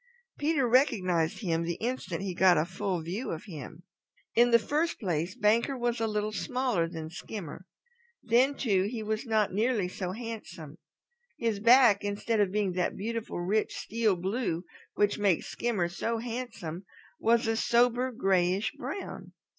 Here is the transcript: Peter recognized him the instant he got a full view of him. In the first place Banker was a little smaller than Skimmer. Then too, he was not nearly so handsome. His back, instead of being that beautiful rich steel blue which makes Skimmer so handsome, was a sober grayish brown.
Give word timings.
Peter 0.39 0.67
recognized 0.67 1.41
him 1.41 1.61
the 1.61 1.75
instant 1.75 2.23
he 2.23 2.33
got 2.33 2.57
a 2.57 2.65
full 2.65 3.03
view 3.03 3.29
of 3.29 3.43
him. 3.43 3.83
In 4.33 4.49
the 4.49 4.57
first 4.57 4.99
place 4.99 5.35
Banker 5.35 5.77
was 5.77 5.99
a 6.01 6.07
little 6.07 6.31
smaller 6.31 6.87
than 6.89 7.11
Skimmer. 7.11 7.67
Then 8.23 8.55
too, 8.55 8.85
he 8.89 9.03
was 9.03 9.27
not 9.27 9.53
nearly 9.53 9.87
so 9.87 10.11
handsome. 10.13 10.79
His 11.37 11.59
back, 11.59 12.03
instead 12.03 12.39
of 12.39 12.51
being 12.51 12.71
that 12.71 12.97
beautiful 12.97 13.41
rich 13.41 13.75
steel 13.75 14.15
blue 14.15 14.65
which 14.95 15.19
makes 15.19 15.45
Skimmer 15.45 15.87
so 15.87 16.17
handsome, 16.17 16.83
was 17.19 17.45
a 17.45 17.55
sober 17.55 18.11
grayish 18.11 18.71
brown. 18.71 19.33